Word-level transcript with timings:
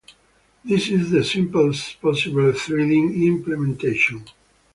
This 0.65 0.89
is 0.89 1.11
the 1.11 1.23
simplest 1.23 2.01
possible 2.01 2.51
threading 2.53 3.21
implementation. 3.23 4.25